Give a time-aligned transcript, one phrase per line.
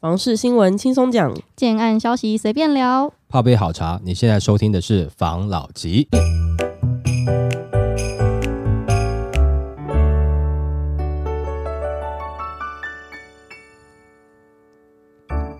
[0.00, 4.00] 房事新闻轻松讲，建案消息随便聊，泡杯好茶。
[4.04, 6.06] 你现在收听的是房老吉。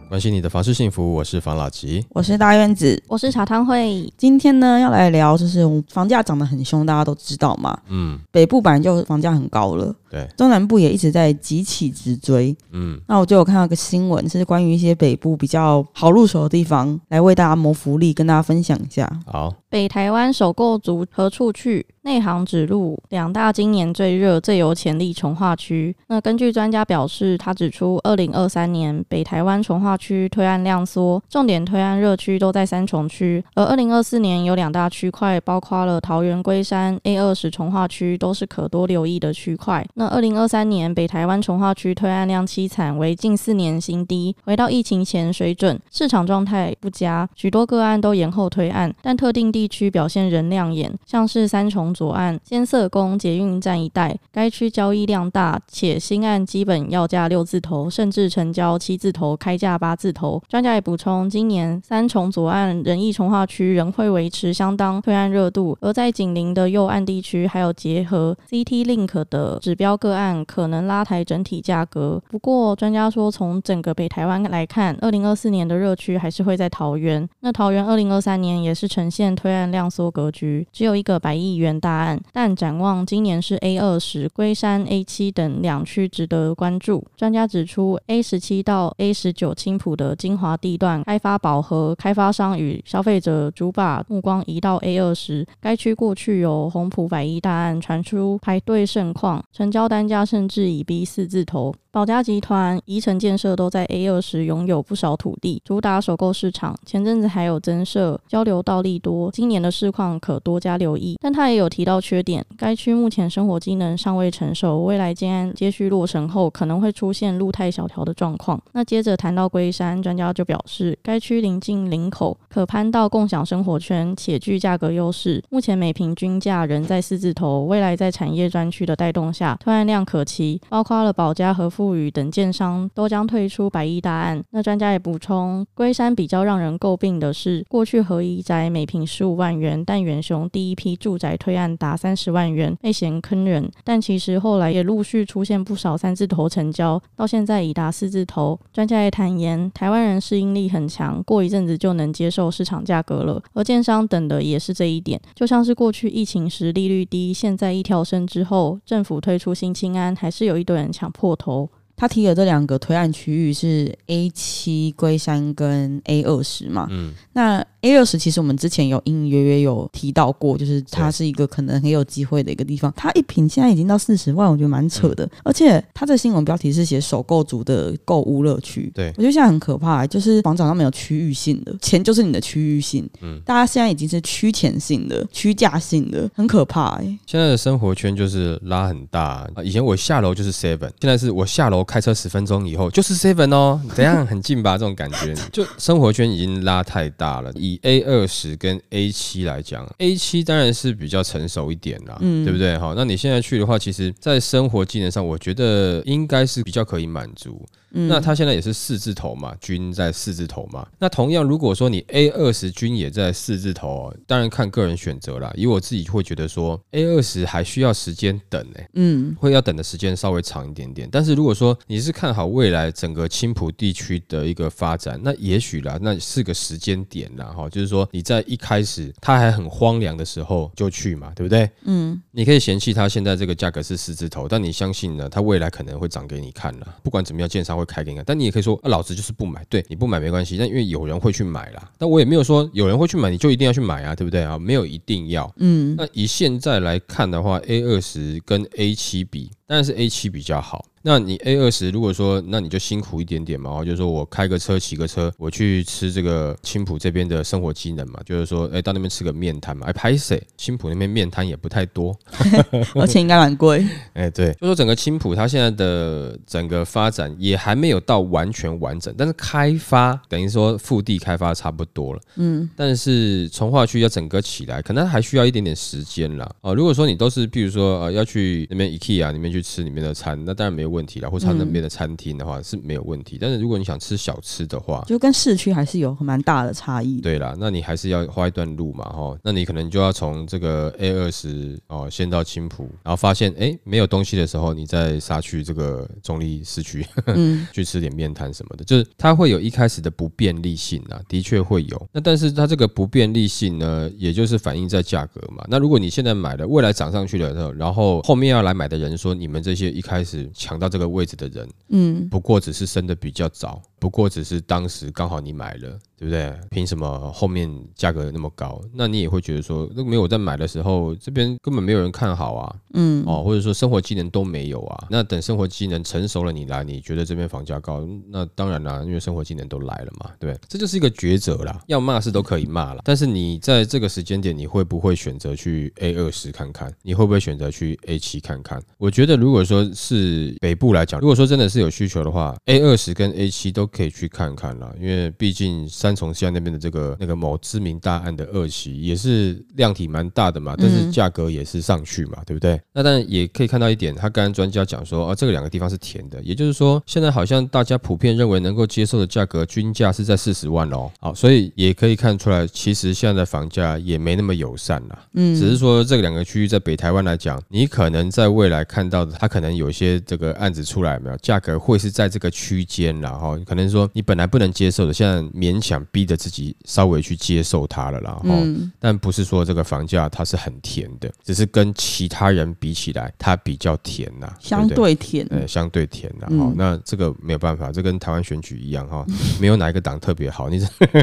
[0.09, 4.13] 关心你的房事幸福，我是房老吉，我是大院子，我是茶汤会。
[4.17, 7.77] 今天呢，要来聊，就是房价涨得很凶，大家都知道嘛。
[7.89, 9.95] 嗯，北部本来就房价很高了。
[10.11, 12.56] 对，中南部也一直在急起直追。
[12.72, 19.10] 嗯，那我就有看到一个新闻，是关于一些北部比较好入手的地方，来为大家谋福利，跟大家分享一下。
[19.27, 21.87] 好，北台湾首购族何处去？
[22.02, 25.95] 内行指路，两大今年最热、最有潜力重化区。
[26.06, 39.87] 那根据专家表示，他指出，二零二三年北台湾重化区推案量缩，重点推案热区都在三重区，而二零二四年有两大区块，包括了桃园龟山 A 二十重化区，都是可多留意的区块。
[39.98, 60.40] 那二零二三年北台湾重划区推案量凄惨，为近四年新低，回到疫情前水准，市场状态不佳，许多个案都延后推案，但特定地区表现仍亮眼，像是三重左岸、艰涩宫捷运站一带，该区交易量大，且新案基本要价六字头，甚至成交七字头，开价八字头。
[60.49, 69.88] 专家也补充，今年三重左岸仁义重划区仍会维持相当推案热度，而在紧邻的右岸地区，还有结合 CT Link 的指标。
[69.97, 77.27] 个案可能拉抬整体价格，不过专家说，从整个北台湾来看，二零二四年的热区还是会在桃园。
[77.41, 82.20] 那桃园二零二三年也是呈现推案量缩格局，只有一个百亿元大案。
[82.33, 87.03] 但展望今年是 A 二十、龟山 A 七等两区值得关注。
[87.16, 95.47] 专家指出，A 十七到 A 十九青埔的精华地段开发饱和，开发商与消费者主把目光移到 A 二十。
[95.61, 99.78] 该区过去有红埔百亿大案传出排队盛况，成交。
[99.79, 101.73] 高单价甚至已逼四字头。
[101.93, 106.77] 保家集团、宜城建设都在 A 二十拥有不少土地，主打首购市场。
[106.84, 111.17] 前阵子还有增设交流道利多，今年的市况可多加留意。
[111.21, 118.60] 但他也有提到缺点，该区目前生活机能尚未成熟，未来建安接续落成后，可能会出现路太小条的状况。
[118.72, 125.43] 那接着谈到龟山，专家就表示，该区临近林口，可攀到共享生活圈，且具价格优势。
[125.50, 131.79] 目前每平均价仍在四字头，未来在产业专区的带动下，推案量可期，包括了宝家和富。
[131.89, 134.43] 富宇等建商都将退出百亿大案。
[134.51, 143.71] 那专家也补充，龟山比较让人诟病的是，过去合宜宅每坪十五万元，但远雄第一批住宅推案达三十万元，被嫌坑人。
[143.84, 148.59] 但其实后来也陆续出现不少三字头成交，到现在已达四字头。
[148.73, 153.41] 专家也坦言，台湾人适应力很强，过一阵子就能接受市场价格了。
[153.55, 161.69] 而建商等的也是这一点，就像是过去疫情时利率低，现在一跳升之后，政府推出新青安，还是有一堆人抢破头。
[161.98, 166.86] 他提的这两个推案区域是 A 七龟山跟 A 二十嘛？
[166.91, 167.62] 嗯，那。
[167.82, 172.92] A 二十其实我们之前有隐隐约约有提到过，就是它是一个可能很有机会的一个地方。
[172.97, 175.31] 它一平现在已经到四十万，我觉得蛮扯的。
[175.44, 183.09] 而且它的新闻标题是写首购族的购物乐趣，对我觉得现在很可怕，就是房涨上面有区域性的，钱就是你的区域性。
[183.22, 187.19] 嗯，大家现在已经是区钱性的、区价性的，很可怕哎。
[187.26, 194.76] 现在的生活圈就是拉很大，以前我下楼就是 Seven，现在是我下楼开车十分钟以后就是 Seven 哦，怎样很近吧？
[194.76, 197.50] 这种感觉， 就生活圈已经拉太大了。
[197.54, 202.77] 以 A 二十跟 A 七来讲，A 七当然是比较成熟一点啦，嗯，对不对？
[202.77, 207.65] 好，那你现在去的话，其实，在生活技能上，我觉得应该是比较可以满足。
[207.93, 210.87] 嗯、那它现在也是四字头嘛，均在四字头嘛。
[210.99, 215.50] 那同样，如果说你 A 二十均也在四字头，当然看个人选择啦。
[215.56, 221.09] 以我自己会觉得说，A 二十还需要时间等呢、欸，嗯，会要等的时间稍微长一点点。
[221.10, 231.71] 但是如果说你是看好未来整个青浦地区的一个发展，那也许啦，那是个时间点啦，哈，就是说你在一开始它还很荒凉的时候就去嘛，对不对？
[231.84, 236.94] 嗯，你可以嫌弃它现在这个价格是四字头，但你相信呢，它未来可能会涨给你看啦。
[237.03, 237.78] 不管怎么样，建商。
[237.78, 239.65] 会开给你，但你也可以说，啊、老子就是不买。
[239.69, 241.91] 对，你不买没关系，但因为有人会去买啦。
[241.97, 244.59] 但我也没有说有人会去买，你就一定要去买啊，对不对啊？
[244.59, 245.51] 没有一定要。
[245.57, 250.84] 嗯，那以现在来看的话，A 二十跟 A 七比，当然是 A 七比较好。
[251.09, 262.14] 那你 A 二十如果说，那你就辛苦一点点嘛，就是说我开个车骑个车，我去吃这个青浦这边的生活机能嘛，就是说，哎、欸，到那边吃个面摊嘛，哎，拍谁，青浦那边面摊也不太多，
[262.94, 263.78] 而且应该蛮贵，
[264.12, 276.46] 哎、欸，对，就说整个青浦它现在的整个发展也还没有到完全完整，但是开发等于说腹地开发差不多了，嗯，但是从化区要整个起来，可能还需要一点点时间啦。
[276.61, 283.38] 哦，如果说你都是，比如说呃要去那边 IKEA 里面去吃里面的餐，那当然没问问题了，或者他那边的餐厅的话是没有问题。
[283.40, 287.20] 但是如果你想吃小吃的话，就跟市区还是有蛮大的差异。
[287.20, 302.08] 对啦，那你还是要花一段路嘛，哈，那你可能就要从这个 A 二十哦，先到青浦，然后发现哎没有东西的时候，你再杀去这个中立市区，嗯， 去吃点面摊什么的，就是它会有一开始的不便利性啊，的确会有。
[302.12, 305.64] 那但是它这个不便利性呢，也就是反映在价格嘛。
[305.68, 315.98] 那如果你现在买了，未来涨上去了之后，然后后面要来买的人说，你们这些一开始抢到这个位置的人，嗯，不过只是生的比较早，不过只是当时刚好你买了。
[316.18, 316.52] 对不对？
[316.68, 318.82] 凭什么后面价格那么高？
[318.92, 325.06] 那你也会觉得说，那没有在买的时候，这边根本没有人看好啊，嗯，哦，或者说生活技能都没有啊。
[325.08, 328.04] 那等生活技能成熟了，你来，你觉得这边房价高？
[328.32, 330.60] 那当然啦，因为生活技能都来了嘛，对不对？
[330.68, 331.80] 这就是一个抉择啦。
[331.86, 336.92] 要骂是都可以骂了，但是你在这个时间点，你会不会选择去 A 二十看看？
[337.02, 338.82] 你会不会选择去 A 七看看？
[338.96, 352.81] 我觉得，如果说是北部来讲，如果说真的是有需求的话，A 二十跟 A 七都可以去看看啦，因为毕竟三重县那边的这个那个某知名大案的二期也是量体蛮大的嘛，但是价格也是上去嘛，对不对？
[352.93, 376.38] 那但也可以看到一点，他刚刚专家讲说，啊，这个两个地方是甜的，也就是说，现在好像大家普遍认为能够接受的价格均价是在四十万哦，好，所以也可以看出来，其实现在的房价也没那么友善啦，嗯，只是说这两个区域在北台湾来讲，你可能在未来看到的，它可能有一些这个案子出来没有，价格会是在这个区间，然后可能说你本来不能接受的，现在勉强逼着。
[376.38, 389.26] 自己稍微去接受它了啦，哈、嗯，但不是说这个房价它是很甜的，只是跟其他人比起来，它比较甜呐，相对甜，呃，相对甜呐，哈，那这个没有办法，这跟台湾选举一样哈，
[389.60, 390.78] 没有哪一个党特别好，你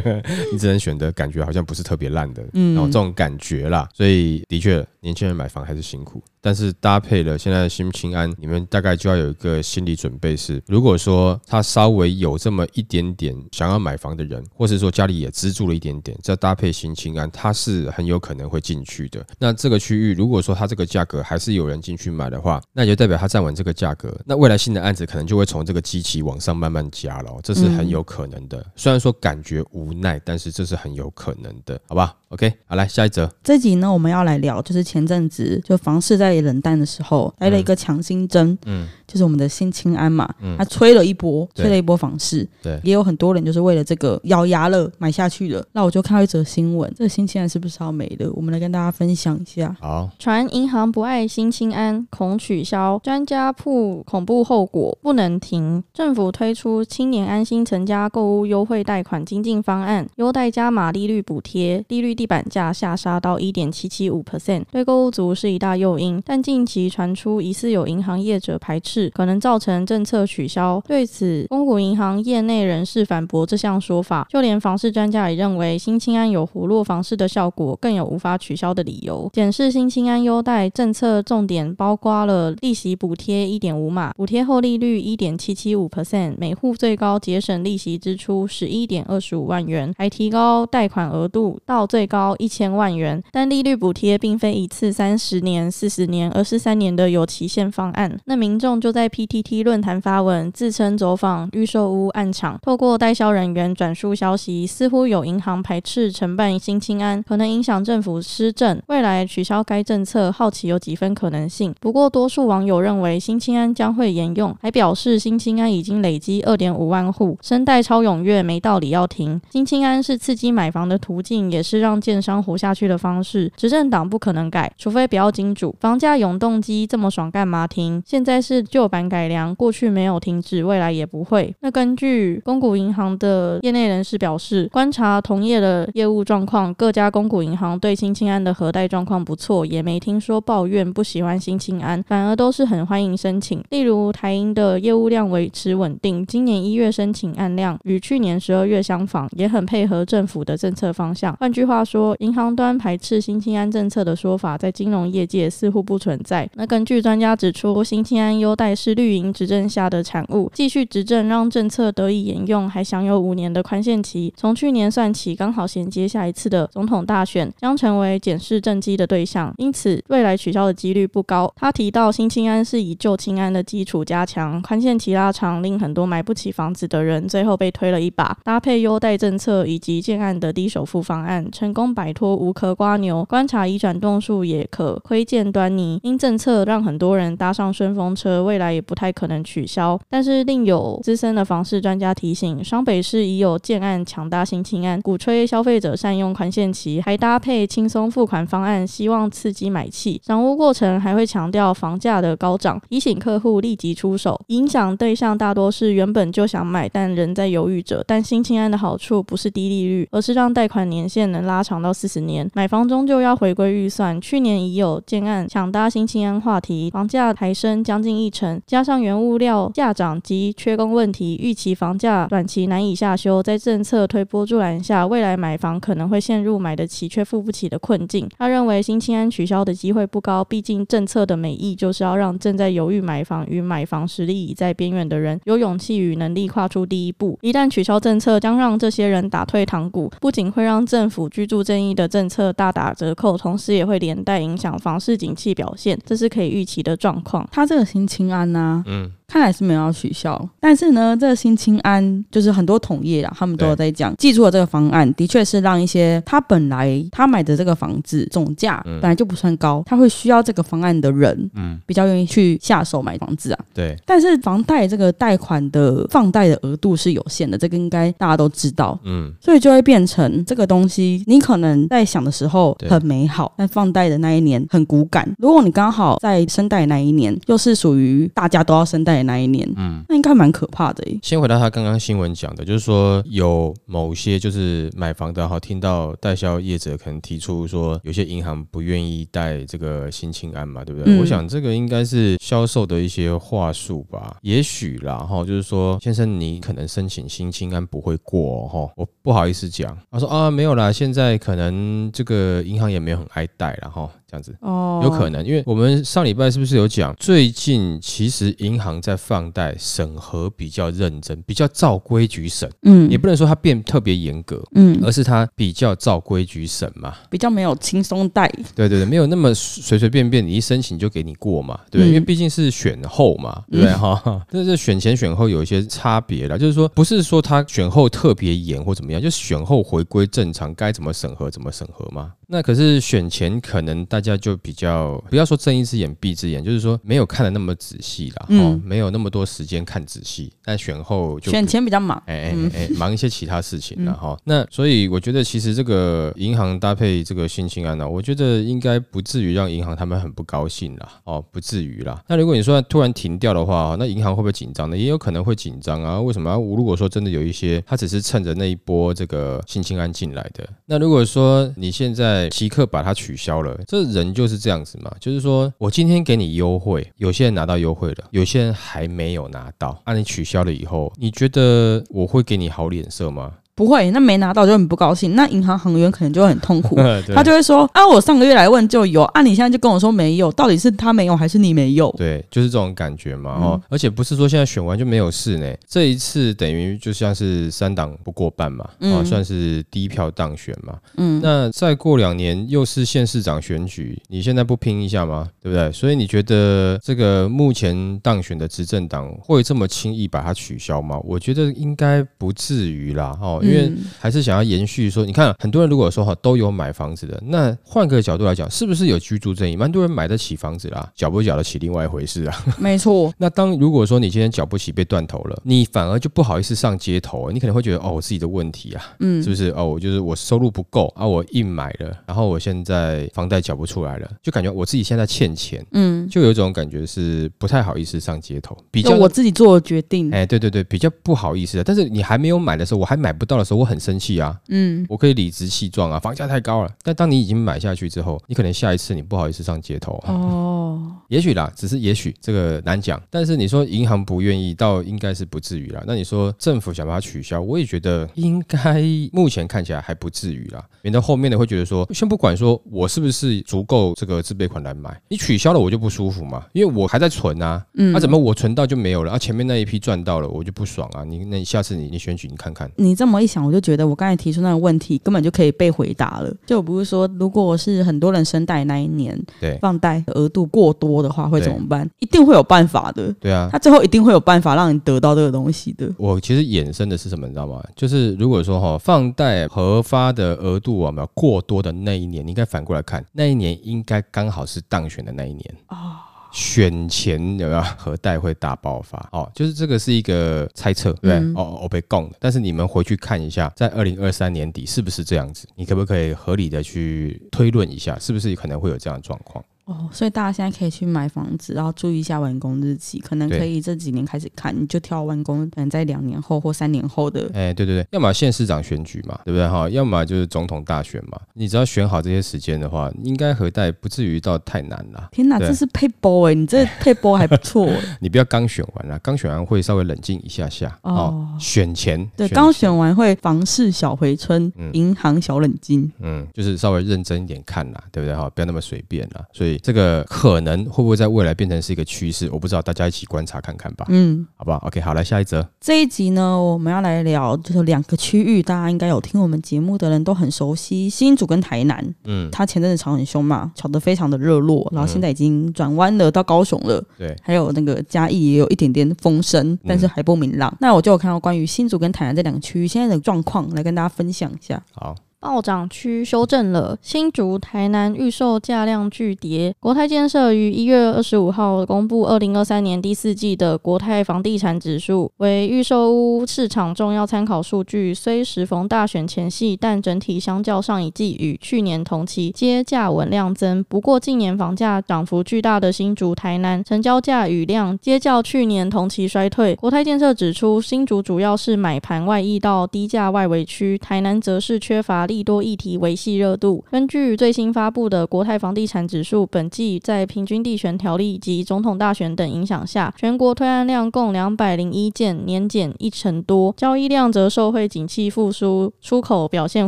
[0.51, 6.21] 你只能选择感觉好像不是特别烂的，然后这种感觉啦，所以的确，年轻人买房还是辛苦。
[6.41, 19.25] 但是搭配了现在的新青安，你们大概就要有一个心理准备是，如果说他稍微有这么一点点想要买房的人，或是说家里也资助了一点点，再搭配新青安，他是很有可能会进去的。
[19.39, 28.63] 那这个区域，如果说他这个价格还是有人进去买的话，那也就代表他站稳这个价格，那未来新的案子可能就会从这个基期往上慢慢加了，这是很有可能的。
[28.75, 33.31] 虽然说感觉无奈，但是这是很有可能的，好吧？OK，好，来下一则。
[33.43, 36.45] 这集呢，我们要来聊，就是前阵子就房市在。
[36.45, 45.65] 冷淡的时候来了一个强心针，嗯，嗯，就是我们的新清安嘛，嗯，他吹了一波，吹了一波房市，对，也有很多人就是为了这个咬牙了买下去了。
[45.71, 48.31] 那我就看到一则新闻，这个新清安是不是要没了？
[48.33, 49.75] 我们来跟大家分享一下。
[49.79, 55.83] 好，传银行不爱新清安，恐取消，专家铺恐怖后果不能停。
[55.95, 66.21] 政府推出青年安心成家购物优惠贷款精进方案，优待加码利率补贴，利率地板价下杀到一点七七五 percent，对购足是一大诱因。
[66.23, 70.81] 但近期传出疑似有银行业者排斥，可能造成政策取消。
[70.87, 74.27] 对此，公股银行业内人士反驳这项说法。
[74.29, 79.29] 就连房市专家也认为，新青安有活络房市的效果，更有无法取消的理由。
[79.33, 93.21] 检视新青安优贷政策重点，包括了利息补贴一点五码，补贴后利率一点七七五 percent，每户最高节省利息支出十一点二十五万元，还提高贷款额度到最高一千万元。
[93.31, 108.81] 但利率补贴并非一次三十年、四十年，而是三年的有期限方案，那民众就在 PTT 论坛发文，自称走访预售屋暗场，透过代销人员转述消息，似乎有银行排斥承办新青安，可能影响政府施政。
[108.87, 111.73] 未来取消该政策，好奇有几分可能性。
[111.79, 119.41] 不过，多数网友认为新青安将会沿用，还表示新青安已经累积二点五万户，声贷超踊跃，没道理要停。
[119.51, 123.51] 新青安是刺激买房的途径，也是让建商活下去的方式。
[123.55, 126.45] 执政党不可能改，除非不要金主，房价永动。
[126.45, 128.03] 动机这么爽，干嘛停？
[128.05, 131.51] 现在是旧版改良，过去没有停止，未来也不会。
[131.61, 143.63] 那根据公股银行的业内人士表示，观察同业的业务状况，各家公股银行对新青安的核贷状况不错，也没听说抱怨不喜欢新青安，反而都是很欢迎申请。
[143.71, 151.35] 例如台银的业务量维持稳定，今年一月申请案量与去年十二月相仿，也很配合政府的政策方向。
[151.37, 156.47] 换句话说，银行端排斥新青安政策的说法，法在金融业界似乎不存在。
[156.53, 164.31] 那根据专家指出，新青安优待是绿营执政下的产物，继续执政让政策得以沿用，还享有五年的宽限期。
[164.37, 171.51] 从去年算起，刚好衔接下一次的总统大选，将成为检视政绩的对象，因此未来取消的几率不高。
[171.55, 178.37] 他提到，新青安是以旧青安的基础加强，宽限期拉长，令很多买不起房子的人最后被推了一把。
[178.43, 183.23] 搭配优待政策以及建案的低首付方案，成功摆脱无壳瓜牛。
[183.25, 185.99] 观察已转动数也可窥见端倪。
[186.03, 189.99] 因政策让很多人搭上顺风车，未来也不太可能取消。
[190.09, 200.19] 但是另有资深的房市专家提醒，双北市已有建案抢搭新青安，鼓吹消费者善用宽限期，还搭配轻松付款方案，希望刺激买气。
[200.25, 204.39] 赏屋过程还会强调房价的高涨，提醒客户立即出手。
[204.47, 208.03] 影响对象大多是原本就想买但仍在犹豫者。
[208.07, 214.19] 但新青安的好处不是低利率，而是让贷款年限能拉长到四十年，买房终究要回归预算。
[214.25, 223.43] 去年已有建案抢搭新青安话题，房价抬升将近一成，加上原物料价涨及缺工问题，预期房价短期难以下修。
[223.43, 228.27] 在政策推波助澜下，未来买房可能会陷入买得起却付不起的困境。
[228.35, 237.37] 他认为新青安取消的机会不高，毕竟政策的美意就是要让正在犹豫买房与买房实力已在边缘的人有勇气与能力跨出第一步。
[237.43, 247.47] 一旦取消政策，将让这些人打退堂鼓，不仅会让政府居住正义的政策大打折扣，同时也会连带影响房市景气表现，这是可以预期的状况。
[247.51, 248.83] 他这个新青安呢、啊？
[248.87, 249.11] 嗯。
[249.27, 263.59] 看来是没有要取消，但是呢，这个新青安就是很多同业啊，他们都有在讲，寄出了这个方案的确是让一些他本来他买的这个房子总价本来就不算高，他会需要这个方案的人，嗯，比较愿意去下手买房子啊。
[263.73, 275.27] 对，但是房贷这个贷款的放贷的额度是有限的，这个应该大家都知道，嗯，所以就会变成这个东西，你可能在想的时候很美好，但放贷的那一年很骨感。
[275.39, 279.14] 如果你刚好在生贷那一年，又是属于大家都要生贷。
[279.23, 279.67] 哪一年？
[279.77, 281.03] 嗯，那应该蛮可怕的。
[281.21, 291.13] 先回到他刚刚新闻讲的，就是说有某些就是买房的哈，听到代销业者可能提出说，有些银行不愿意贷这个新青安嘛，对不对？
[291.13, 299.97] 嗯、我想这个应该是销售的一些话术吧，也许啦哈，就是说先生你可能申请新青安不会过哈，我不好意思讲。
[300.11, 304.09] 他说啊没有啦，现在可能这个银行也没有很爱贷了哈。
[304.35, 304.55] 这样子。
[304.61, 322.07] 哦，有可能，因为我们上礼拜是不是有讲，最近其实银行在放贷审核比较认真，比较照规矩审，嗯，也不能说它变特别严格，嗯，而是它比较照规矩审嘛，比较没有轻松贷，对对对，没有那么随随便便你一申请就给你过嘛，对不对？
[322.07, 323.93] 嗯、因为毕竟是选后嘛，对不对？
[323.93, 324.21] 哈？
[324.25, 332.33] 嗯、但是选前选后有一些差别啦，就是说不是说他选后特别严或怎么样，就选后回归正常，该怎么审核怎么审核嘛。
[332.47, 340.51] 那可是选前可能大家就比较不要说睁一只眼闭一只眼，就是说没有看的那么仔细啦，嗯、哦，没有那么多时间看仔细。
[340.63, 344.39] 但选后就选前比较忙，哎哎哎，忙一些其他事情了哈、嗯哦。
[344.43, 352.21] 那所以我觉得其实这个银行搭配这个新青安呢，我觉得应该不至于让银行他们很不高兴啦，哦，不至于啦。
[352.27, 354.97] 那如果你说突然停掉的话，那银行会不会紧张呢？
[354.97, 356.19] 也有可能会紧张啊。
[356.19, 356.55] 为什么？
[356.55, 362.25] 如果说真的有一些，他只是趁着那一波这个新青安进来的，那如果说你现在。
[362.25, 373.53] 在即刻把它取消了，这人就是这样子嘛，就是说我今天给你优惠，有些人拿到优惠了，有些人还没有拿到，那，你取消了以后，你觉得我会给你好脸色吗？
[373.75, 376.95] 不会，那没拿到就很不高兴，那银行行员可能就会很痛苦，
[377.35, 382.09] 他就会说啊，我上个月来问就有，啊，你现在就跟我说没有，到底是他没有还是你没有？
[382.17, 395.49] 对，就是这种感觉嘛，哦、嗯，而且不是说现在选完就没有事呢，这一次等于就像是三党不过半嘛，啊，算是低票当选嘛，嗯，那再过两年又是县市长选举，你现在不拼一下吗？
[395.61, 395.91] 对不对？
[395.91, 401.19] 所以你觉得这个目前当选的执政党会这么轻易把它取消吗？
[401.25, 403.61] 我觉得应该不至于啦，哦。
[403.65, 409.75] 因为还是想要延续说，你看很多人如果说哈都有买房子的，那换个角度来讲，是不是有居住正义？
[409.75, 412.65] 蛮多人买得起房子啦，缴不缴得起另外一回事啊。
[412.77, 413.33] 没错。
[413.37, 419.69] 那当如果说你今天缴不起被断头了，你反而就不好意思上街头，你可能会觉得哦，我自己的问题啊，嗯，是不是？
[419.71, 431.83] 哦，我就是我收入不够啊，我硬买了，然后我现在房贷缴不出来了，就感觉我自己现在欠钱，嗯，就有一种感觉是不太好意思上街头，比较我自己做的决定，哎，对对对，比较不好意思的。
[431.83, 433.54] 但是你还没有买的时候，我还买不到。
[433.57, 436.91] 的时候我很生气啊，嗯，我可以理直气壮啊，房价太高了。
[437.03, 440.33] 但当你已经买下去之后，你可能下一次你不好意思上街头啊。
[440.33, 443.21] 哦，也许啦，只是也许这个难讲。
[443.29, 446.03] 但是你说银行不愿意，倒应该是不至于啦。
[446.07, 450.83] 那你说政府想把它取消，我也觉得应该目前看起来还不至于啦。
[451.03, 457.85] 免得后面的会觉得说，先不管说我是不是足够这个自备款来买，你取消了我就不舒服嘛，因为我还在存啊。
[457.93, 459.33] 嗯，那、啊、怎么我存到就没有了？
[459.33, 461.23] 啊，前面那一批赚到了，我就不爽啊。
[461.23, 463.35] 你那你下次你你选举你看看，你这么。
[463.45, 466.53] 一想，我就觉得我刚才提出那个问题根本就可以被回答了。
[466.65, 472.09] 就不是说，如果是很多人生贷那一年，对，放贷额度过多的话会怎么办？
[472.19, 473.31] 一定会有办法的。
[473.39, 476.11] 对啊，他最后一定会有办法让你得到这个东西的。
[476.17, 477.83] 我其实衍生的是什么，你知道吗？
[477.95, 486.24] 就是如果说哈，放贷核发的额度啊，没有过多的那一年，你应该反过来看，那一年应该刚好是当选的那一年啊。
[486.55, 489.27] 选前有没有核贷会大爆发？
[489.33, 492.37] 哦，就是这个是一个猜测，对，嗯、哦，我被供的。
[492.39, 495.67] 但是你们回去看一下，在二零二三年底是不是这样子？
[495.75, 499.61] 你可不可以合理的去推论一下，是不是可能会有这样的状况？
[499.85, 507.47] 哦，所以大家现在可以去买房子，然后注意一下完工日期，可能可以这几年开始看，你就挑完工，可能在两年后或三年后的。
[507.53, 509.87] 哎，对对对，要么县市长选举嘛，对不对哈？
[509.89, 511.39] 要么就是总统大选嘛。
[511.53, 515.29] 你只要选好这些时间的话，应该核贷不至于到太难了。
[515.31, 517.87] 天哪，这是配波哎，你这配波还不错。
[518.19, 521.47] 你不要刚选完了，刚选完会稍微冷静一下下哦。
[521.59, 528.49] 选前对，刚选完会房市小回春，银行小冷静，嗯，就是稍微认真一点看啦，对不对哈？
[528.49, 529.45] 不要那么随便啦。
[529.53, 529.74] 所以。
[529.81, 532.49] 这个可能会不会在未来变成是一个趋势？
[532.51, 534.05] 我不知道，大家一起观察看看吧。
[534.09, 535.67] 嗯，好不好？OK，好，来下一则。
[535.79, 542.15] 这一集呢，我们要来聊就是两个区域，大家应该有听我们节目的人都很熟悉，新竹跟台南。
[542.25, 547.03] 嗯，他前阵子吵很凶嘛，吵得非常的热络，然后现在已经转弯了到高雄了。
[547.17, 550.69] 对、嗯，还有那个嘉义也有一点点风声，但是还不明朗。
[550.73, 554.81] 嗯、那我就有看到关于新竹跟台南这两个区域现在的状况，来跟大家分享一下。
[554.93, 555.15] 好。
[555.45, 559.75] 暴涨区修正了，新竹、台南预售价量巨跌。
[559.79, 568.11] 国泰建设于一月二十五号公布二零二三年第四季的国泰房地产指数，为预售屋市场重要参考数据。
[568.11, 573.83] 虽时逢大选前夕，但整体相较上一季与去年同期皆价稳量增。
[573.83, 579.75] 不过，近年房价涨幅巨大的新竹、台南，成交价与量皆较去年同期衰退。
[579.75, 586.81] 国泰建设指出，新竹主要是买盘外溢到低价外围区，台南则是缺乏利多议题维系热度。
[586.89, 596.73] 根据最新发布的国泰房地产指数，本季在平均地权条例及总统大选等影响下，全国推案量共两百零一件，年减一成多。
[596.77, 599.87] 交易量则受惠景气复苏、出口表现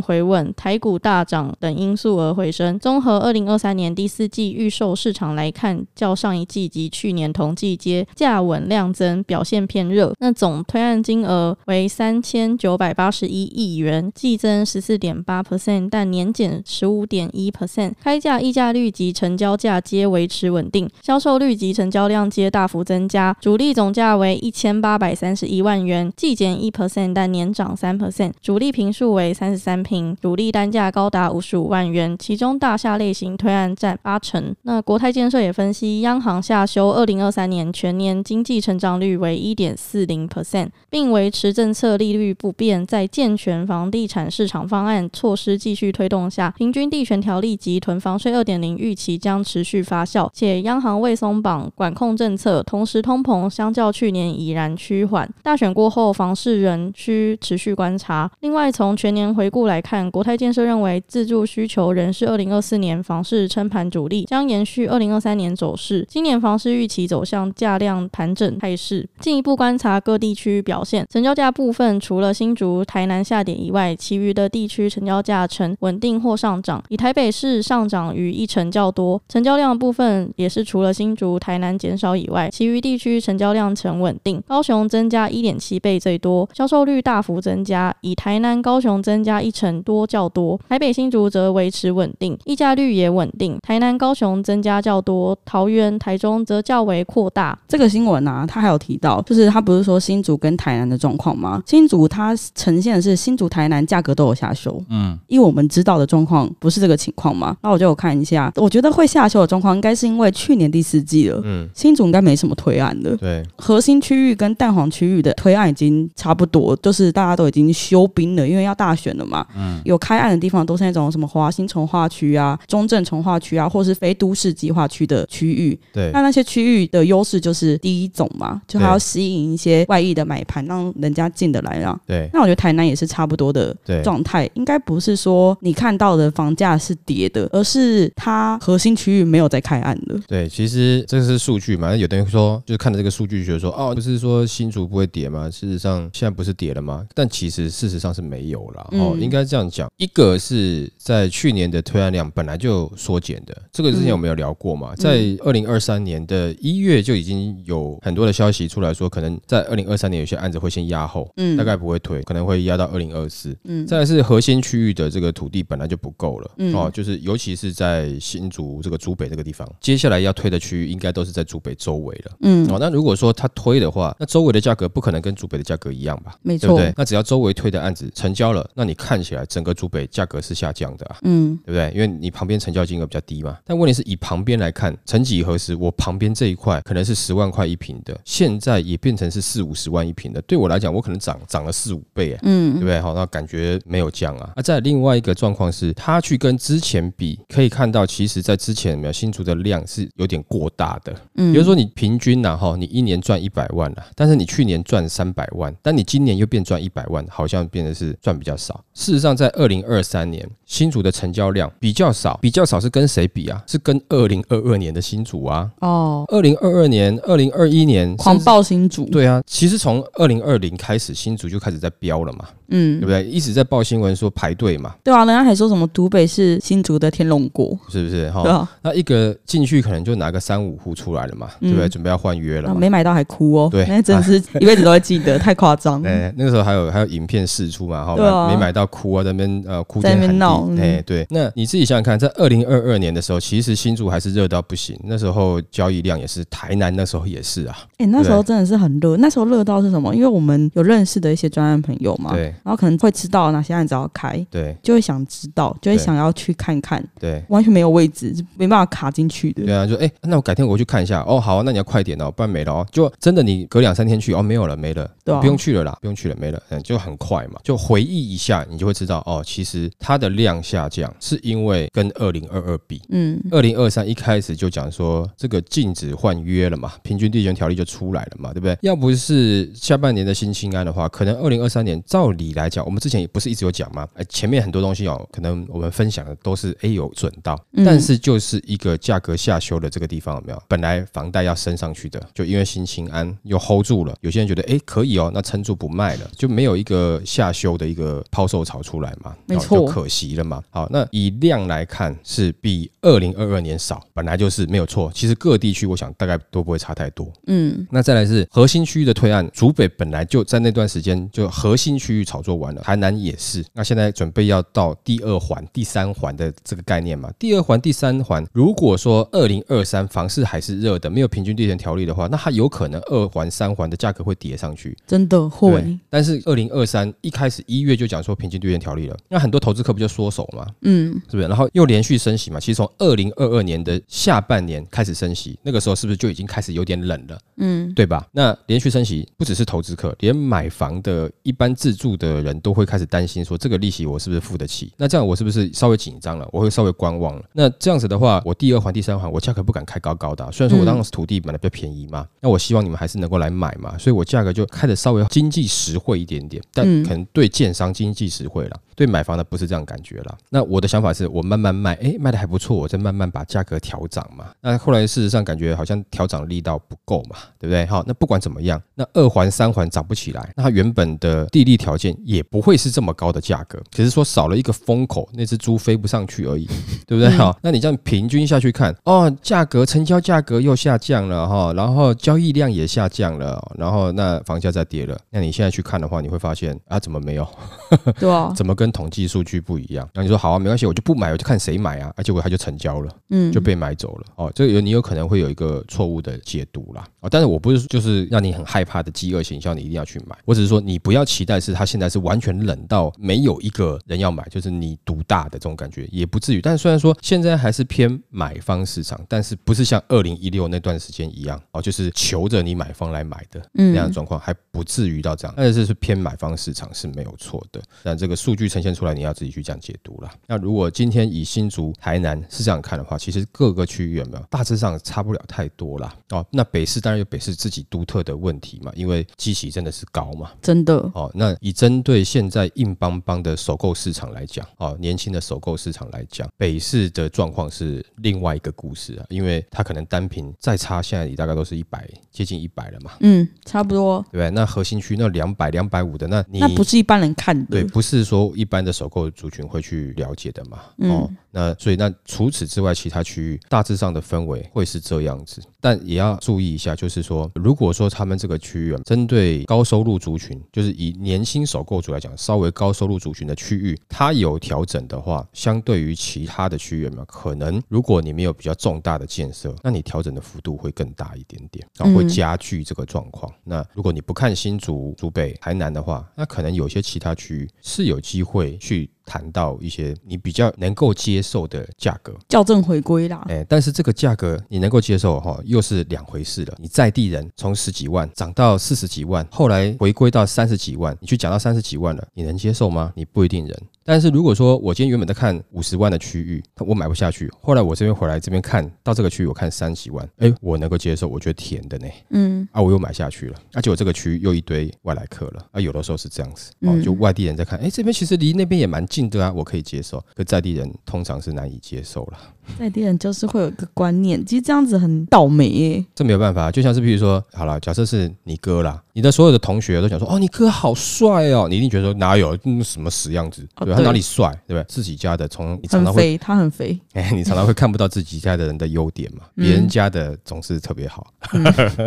[0.00, 2.78] 回稳、台股大涨等因素而回升。
[2.78, 10.12] 综合二零二三年第四季预售市场来看，较上一季及去年同季皆价稳量增，表现偏热。
[10.18, 15.37] 那总推案金额为三千九百八十一亿元，季增十四点八。
[15.42, 23.36] percent，但年减十五点一 percent，开价溢价率及成交价皆维持稳定，销售率及成交量皆大幅增加。
[23.40, 28.32] 主力总价为一千八百三十一万元，季减一 percent，但年涨三 percent。
[28.40, 34.54] 主力坪数为三十三坪，主力单价高达五十五万元，其中大厦类型推案占八成。
[34.62, 55.28] 那国泰建设也分析，央行下修二零二三年全年经济成长率为一点四零 percent，并维持政策利率不变，在健全房地产市场方案措施继续推动下，平均地权条例及囤房税二点零预期将持续发酵，且央行未松绑管控政策，同时通膨相较去年已然趋缓。
[55.42, 58.30] 大选过后，房市仍需持续观察。
[58.40, 66.06] 另外，从全年回顾来看，国泰建设认为自住需求仍是二零二四年房市撑盘主力，将延续二零二三年走势。
[66.08, 69.08] 今年房市预期走向价量盘整态势。
[69.18, 79.18] 进一步观察各地区表现，成交价部分除了新竹、台南下跌以外，其余的地区成交价呈稳定或上涨，以台北市上涨逾一成较多。
[79.26, 84.42] 成交量部分也是除了新竹、台南减少以外，其余地区成交量呈稳定。
[84.46, 90.60] 高雄增加一点七倍最多，销售率大幅增加，以台南、高雄增加一成多较多。
[90.68, 93.58] 台北、新竹则维持稳定，溢价率也稳定。
[93.62, 97.58] 台南、高雄增加较多，桃园、台中则较为扩大。
[97.66, 101.62] 这个新闻啊，他还有提到，就是他不是说新竹跟台南的状况吗？
[101.66, 104.82] 新竹它呈现的是新竹、台南价格都有下修，
[105.28, 105.68] 因为我们。
[105.68, 107.54] 知道的状况不是这个情况嘛？
[107.62, 140.18] 那我就有看一下，我觉得会下修的状况，应该是因为去年第四季了，嗯，新竹应该没什么推案的，对，核心区域跟蛋黄区域的推案已经差不多，就是大家都已经休兵了，因为要大选了嘛，嗯，有开案的地方都是那种什么华新从化区啊、中正从化区啊，或是非都市计划区的区域，对，那那些区域的优势就是第一种嘛，就还要吸引一些外溢的买盘，让人家进得来啊，对，那我觉得台南也是差不多的状态，应该不是说你看到的房价是跌的，而是它核心区域没有在开案的。
[140.26, 141.94] 对，其实这是数据嘛。
[141.94, 145.50] 有的人说，就是看了这个数据，觉得说，哦，不是说新竹不会跌吗？
[145.50, 147.06] 事实上，现在不是跌了吗？
[147.14, 148.88] 但其实事实上是没有了。
[148.92, 154.94] 哦，应该这样讲，一个是在去年的推案量本来就缩减的，这个之前我们有聊过嘛？
[154.96, 163.54] 在二零二三年的一月就已经有很多的消息出来说，可能在二零二三年有些案子会先压后，嗯，大概不会推，可能会压到二零二四。
[163.64, 176.36] 嗯，再来是核心区域的这个土地本来就不够了，嗯，哦，就是尤其是在新竹这个竹北这个地方，接下来要推的区域应该都是在竹北周围了，嗯，哦，那如果说他推的话，那周围的价格不可能跟竹北的价格一样吧？
[176.42, 176.94] 没错，对不对？
[176.96, 181.92] 那只要周围推的案子成交了，那你看起来整个竹北价格是下降的啊，嗯，对不对？
[181.94, 183.58] 因为你旁边成交金额比较低嘛。
[183.64, 190.40] 但问题是以旁边来看，曾几何时，我旁边这一块可能是十万块一平的，现在也变成是四五十万一平的。
[190.42, 193.00] 对我来讲，我可能涨涨了四五倍，嗯，对不对？
[193.00, 194.52] 好，那感觉没有降啊。
[194.56, 201.14] 那再另外一个状况是，他去跟之前比，可以看到，其实在之前没有新竹的量是有点过大的。
[201.36, 208.84] 嗯，比如说你平均然后你一年赚一百万了，但是你去年赚三百万，但你今年又变赚一百万，好像变得是赚比较少。
[208.92, 213.64] 事实上，在二零二三年新竹的成交量比较少，比较少是跟谁比啊？
[213.66, 215.70] 是跟二零二二年的新竹啊。
[215.80, 219.06] 哦，二零二二年、二零二一年狂暴新竹。
[219.06, 222.46] 对啊，其实从二零二零开始，新竹就开始在飙了嘛。
[222.68, 223.24] 嗯，对不对？
[223.24, 224.94] 一直在报新闻说排队嘛。
[225.02, 228.30] 对啊，人家还说什么独北是新竹的天龙国，是不是？
[228.30, 228.68] 哈。
[228.82, 231.88] 那一个进去可能就拿个三五户出来了嘛，对不对？
[231.88, 233.68] 准备要换约了，没买到还哭哦。
[233.70, 236.02] 对，那真的是一辈子都会记得，太夸张。
[236.02, 240.80] 哎， 那个时候还有还有影片释出嘛，哈，没买到哭啊，在那边呃哭天喊地。
[240.80, 241.26] 哎，对。
[241.30, 247.76] 那你自己想想看，在二零二二年的时候，其实新竹还是热到不行，那时候交易量也是，台南那时候也是啊。
[247.98, 250.14] 哎，那时候真的是很热，那时候热到是什么？
[250.14, 253.38] 因为我们有认识的一些专案朋友嘛，对，然后可能会知道。
[253.38, 259.64] 到哪些案子要开，对，就会想知道，就会想要去看看，对，完全没有位置，没办法卡进去的。
[259.64, 261.22] 对啊，就哎、欸，那我改天我去看一下。
[261.28, 262.86] 哦，好啊，那你要快点哦，不然没了哦。
[262.90, 267.60] 就真的你隔两三天去哦，没有了，没了，对啊，不用去了啦，不用去了，没了，嗯，就很快嘛。
[267.62, 278.76] 就回忆一下，你就会知道哦，其实它的量下降是因为跟二零二二比，嗯，二零二三一开始就讲说这个禁止换约了嘛，平均地权条例就出来了嘛，对不对？
[278.82, 284.06] 要不是下半年的新青安的话，可能二零二三年照理来讲，我们之前也不是一直有讲吗？
[284.14, 290.62] 哎，前面很多东西哦，可能我们分享的都是哎有准到，但是就是一个价格下修的这个地方有没有？
[290.68, 300.62] 本来房贷要升上去的，就因为新青安又 hold 住了，有些人觉得哎可以哦，那撑住不卖了，就没有一个下修的一个抛售潮出来嘛，没错，就可惜了嘛。
[300.70, 305.10] 好，那以量来看是比二零二二年少，本来就是没有错。
[305.14, 307.30] 其实各地区我想大概都不会差太多。
[307.46, 313.64] 嗯，那再来是核心区域的推案，竹北本来就在那段时间就核心区域炒作完了，台南也是。
[313.72, 317.30] 那现在准备要到第二环、第三环的这个概念嘛？
[317.38, 325.98] 第二环、第三环，如果说二零二三房市还是热的，没有平均地权条例的话，那它有可能二环、三环的价格会跌上去，真的会。
[326.10, 330.66] 但是二零二三一开始一月就讲说平均地权条例了，那很多投资客不就缩手嘛？
[330.82, 331.48] 嗯，是不是？
[331.48, 332.58] 然后又连续升息嘛？
[332.60, 337.38] 其实从二零二二年的下半年开始升息，那个时候是不是就已经开始有点冷了？
[337.58, 338.26] 嗯，对吧？
[338.32, 343.78] 那连续升息不只是投资客，连买房的一般自住的人都会开始担心说这个。
[343.78, 344.92] 利息我是不是付得起？
[344.96, 346.48] 那这样我是不是稍微紧张了？
[346.50, 347.44] 我会稍微观望了。
[347.52, 350.50] 那这样子的话，我第二环、第三环，我价格不敢开高高的啊。
[350.50, 358.76] 虽然说我当时土地买的比较便宜嘛，那我希望你们还是能够来买嘛，所以我价格就开的稍微经济实惠一点点，但可能对建商经济实惠了。
[358.96, 360.36] 对买房的不是这样感觉了。
[360.50, 364.46] 那我的想法是我慢慢卖，哎，卖的还不错，我再慢慢把价格调涨嘛。
[364.60, 367.86] 那后来事实上感觉好像调涨力道不够嘛，对不对？
[367.86, 376.66] 好，那不管怎么样，那二环、三环涨不起来，那它原本的地利条件也不会是这么高的价格，只是说少了一个风口，那只猪飞不上去而已，
[377.06, 377.28] 对不对？
[377.36, 387.46] 好，那你这样平均下去看，哦，价格成交价格又下降了哈，然后交易量也下降了，然后那房价在跌了，那你现在去看的话，你会发现啊，怎么没有？
[388.18, 394.24] 对啊， 怎么跟统计数据不一样，那你说好啊，没关系，我就不买，我就看谁买啊，而结果他就成交了，嗯，就被买走了。
[394.36, 397.04] 哦，这个有你有可能会有一个错误的解读啦。
[397.20, 400.36] 哦，但是我不是就是让你很害怕的饥饿行销，你一定要去买。
[400.44, 406.60] 我只是说你不要期待是他现在是完全冷到没有一个人要买，就是你独大的这种感觉也不至于。
[406.60, 415.54] 但是虽然说现在还是偏买方市场，但是不是像二零一六那段时间一样哦，就是求着你买方来买的那样的状况，还不至于到这样。
[415.56, 417.78] 但是是偏买方市场是没有错的。
[417.80, 417.82] 的。
[418.02, 420.30] 但这个数据呈现出来，你要自己去这样解读了。
[420.46, 426.14] 那如果今天以新竹、台南是这样看的话，其实各个区域有没有大致上差不了太多啦。
[426.30, 426.44] 哦。
[426.50, 431.30] 那北市当然有北市自己独特的问题嘛，因为基期真的是高嘛，真的哦。
[431.34, 444.50] 那以针对现在硬邦邦的首购市场来讲，哦，年轻的首购市场来讲，北市的状况是另外一个故事啊，因为它可能单品再差，现在也大概都是一百接近一百了嘛，嗯，差不多，对？
[444.50, 451.26] 那核心区那两百两百五的，那你那不是一般人看的，对，不是说一般的首购族群会去了解的嘛，哦。
[451.30, 473.52] 嗯那所以，那除此之外，其他区域大致上的氛围会是这样子，但也要注意一下，就是说，如果说他们这个区域啊针对高收入族群，就是以年轻首购族来讲，稍微高收入族群的区域，它有调整的话，相对于其他的区域嘛，可能如果你没有比较重大的建设，那你调整的幅度会更大一点点，然后会加剧这个状况。
[473.64, 479.10] 那如果你不看新竹、竹北、台南的话，那可能有些其他区域是有机会去。
[479.28, 483.44] 谈到一些你比较能够接受的价格，校正回归啦。
[483.48, 486.74] 哎，但是这个价格你能够接受哈，又是两回事了。
[486.78, 493.12] 你在地人从十几万涨到四十几万，后来回归到三十几万，你去讲到三十几万了，你能接受吗？
[493.14, 493.82] 你不一定人。
[494.08, 502.06] 但是如果说我今天原本在看五十万的区域，我买不下去，后来我这边回来这边看到这个区域，我看三十万，哎，我能够接受，我觉得甜的呢。
[502.30, 512.38] 嗯，啊，我又买下去了，而且我这个区域又一堆外来客了，啊，有的时候是这样子哦，就外地人在看，哎，这边其实离那边也蛮近的啊，我可以接受，可在地人通常是难以接受了。
[512.76, 516.04] 在地人就是会有一个观念，其实这样子很倒霉耶。
[516.14, 523.96] 这没有办法，就像是比如说，好了，假设是你哥啦，你的所有的同学都想说，哦，你哥好帅哦，你一定觉得说哪有什么死样子，对吧？
[523.96, 524.84] 他哪里帅，对不对？
[524.88, 531.26] 自己家的从你常常会他很肥，哎， 你常常会看不到自己家的人的优点嘛，别人家的总是特别好。
[531.52, 531.64] 嗯、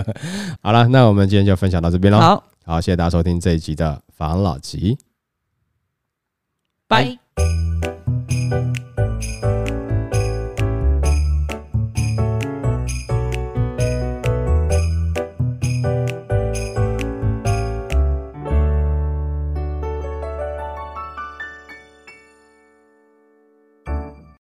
[0.62, 2.20] 好了，那我们今天就分享到这边喽。
[2.20, 4.98] 好，好，谢谢大家收听这一集的防老集，
[6.88, 7.18] 拜。